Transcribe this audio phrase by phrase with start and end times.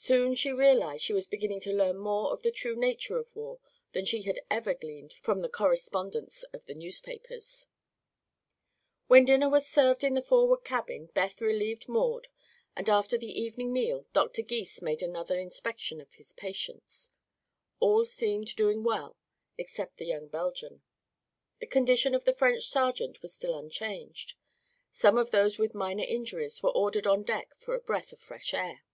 [0.00, 3.58] Soon she realized she was beginning to learn more of the true nature of war
[3.90, 7.66] than she had ever gleaned from the correspondents of the newspapers.
[9.08, 12.28] When dinner was served in the forward cabin Beth relieved Maud
[12.76, 14.40] and after the evening meal Dr.
[14.42, 17.12] Gys made another inspection of his patients.
[17.80, 19.16] All seemed doing well
[19.58, 20.84] except the young Belgian.
[21.58, 24.34] The condition of the French sergeant was still unchanged.
[24.92, 28.54] Some of those with minor injuries were ordered on deck for a breath of fresh
[28.54, 28.84] air.